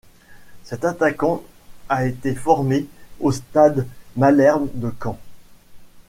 Cet 0.63 0.83
attaquant 0.83 1.43
a 1.87 2.05
été 2.07 2.33
formé 2.33 2.87
au 3.19 3.31
Stade 3.31 3.85
Malherbe 4.15 4.67
de 4.73 4.91
Caen. 4.99 5.19